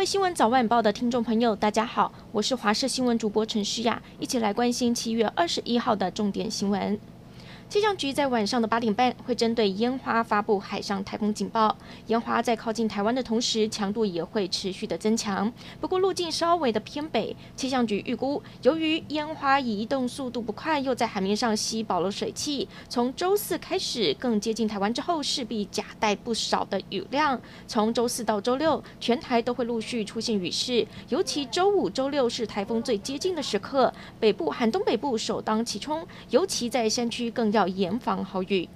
[0.00, 6.98] 位新闻早晚报的听众朋友，大家好，我是华视新闻主播陈诗雅，一起来关心七月二十一号的重点新闻。
[7.70, 11.78] 气象局在晚上的八点半会针对烟花发布海上台风警报。
[12.08, 15.52] 烟花在靠近台湾的同时，强度也会持续的增强。
[15.80, 27.40] 不过路径稍微的偏北，气象局预估，由于烟花移动速度不快，又在海面上吸饱了水汽，从周四开始更接近台湾之后，势必夹带不少的雨量。
[27.68, 37.59] 从周四到周六，全台都会陆续出现雨势，尤其周五、周六是台风最接近的时刻，北部和东北部首当其冲，尤其在山区更要。
[37.60, 38.66] 要严防豪雨。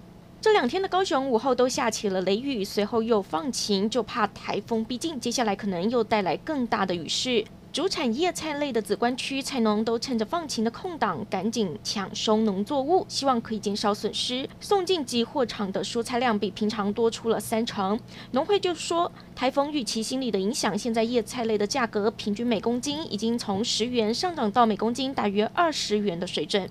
[0.42, 7.42] 这两天的高雄午后都下起了雷雨，随后又放晴，就怕台风逼近，接下来可能又带来更大的雨势。
[7.72, 14.46] 主产叶菜类的梓官区菜农都趁着放晴的空档，赶紧抢收农作物，希望可以减少损失。
[14.60, 17.98] 送进集货场的蔬菜量比平常多出了三成。
[18.32, 26.68] 农会就说，台风预期心理的影响，现在叶菜类的价格平均每公斤已经从十元上涨到每公斤大约二十元的水准。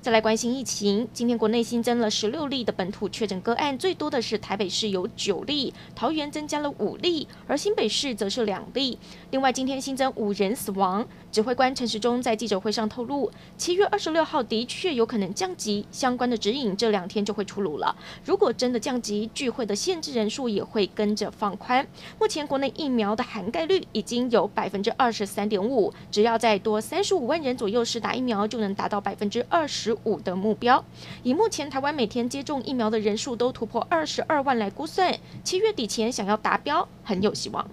[0.00, 8.96] 再来关心疫情，今天国内新增了十六例的本土确诊个案，最多的是台北市有九例，桃园增加了五例，而新北市则是两例。
[9.32, 11.04] 另外，今天新增五人死亡。
[11.30, 17.94] 指挥官陈时中在记者会上透露，七月二十六号的确有可能降级，相关的指引这两天就会出炉了。
[18.24, 21.86] 如果真的降级，聚会的限制人数也会跟着放宽。
[22.18, 30.84] 目前国内疫苗的涵盖率已经有百分之二十三点五，只要再多三十五万人左右是打疫苗，就能达到百分之二十五的目标。
[31.22, 37.68] 以目前台湾每天接种疫苗的人数都突破二十二万来估算，七月底前想要达标很有希望。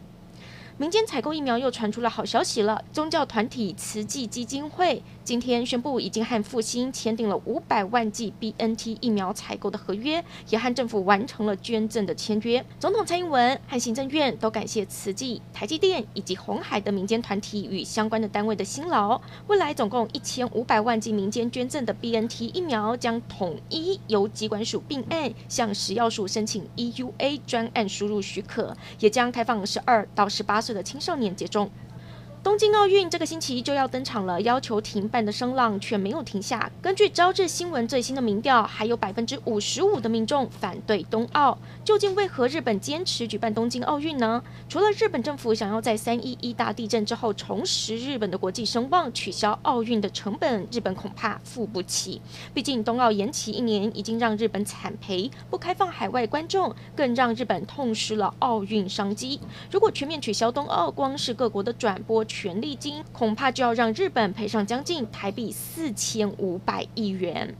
[0.78, 5.02] 民间采购疫苗又传出了好消息了，宗教团体慈济基金会。
[5.24, 12.64] 今天宣布，已经和复兴签订了五百万剂 BNT 疫苗采购的合约，也和政府完成了捐赠的签约。
[12.78, 19.20] 总统蔡英文和行政院都感谢慈济、台积电以及红海的民间团体与相关的单位的辛劳。
[19.48, 31.70] 未来总共一千五百万剂民间捐赠的 BNT 疫苗，将统一由疾管署并案向食药署申请 EUA 专案输入许可，也将开放十二到十八岁的青少年接种。
[32.46, 36.72] 东京奥运这个星期就要登场了，要求停办的声浪却没有停下。
[36.80, 41.58] 根据朝日新闻最新的民调，还有百分之五十五的民众反对东奥。
[41.84, 44.44] 究竟为何日本坚持举办东京奥运呢？
[44.70, 52.22] 除了日本政府想要在三一一大地震之后重拾日本的国际声望，取消奥运的成本，日本恐怕付不起。
[52.54, 59.40] 毕竟东奥延期一年，已经让日本惨赔，不开放海外观众，更让日本痛失了奥运商机。
[59.72, 67.56] 如果全面取消东奥，光是各国的转播，权利金恐怕就要让日本赔上将近台币四千五百亿元。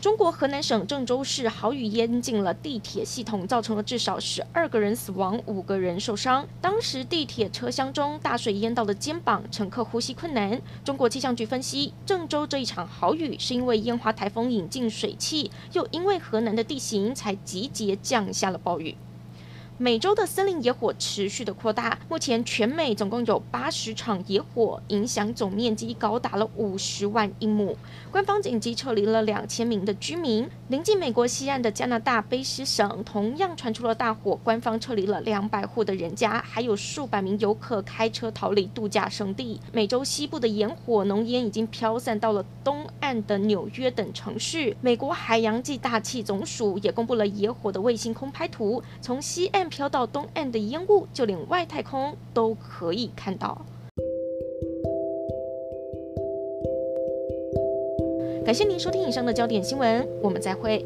[0.00, 6.46] 中国河南省郑州市豪雨淹进了地铁系统，造成了至少十二个人死亡，五个人受伤。
[6.60, 10.62] 当时地铁车厢中大水淹到了肩膀，乘客呼吸困难。
[10.84, 18.94] 中国气象局分析，郑州这一场豪雨是因为烟花台风引进水汽，又因为河南的地形才集结降下了暴雨。
[19.82, 27.74] 美洲的森林野火持续的扩大，目前全美总共有八十场野火，影响总面积高达了五十万英亩。
[28.10, 30.46] 官方紧急撤离了两千名的居民。
[30.68, 39.58] 临近美国西岸的加拿大卑诗省同样传出了大火，官方撤离了两百户的人家，还有数百名游客开车逃离度假胜地。
[39.72, 44.76] 美洲西部的野火浓烟已经飘散到了东岸的纽约等城市。
[44.82, 49.69] 美国海洋暨大气总署也公布了野火的卫星空拍图，从西岸。
[49.70, 53.64] 飘到东岸的烟雾，就连外太空都可以看到。
[58.44, 60.84] 感谢您收听以上的焦点新闻，我们再会。